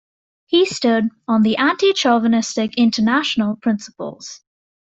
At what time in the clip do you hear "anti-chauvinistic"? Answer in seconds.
1.57-2.73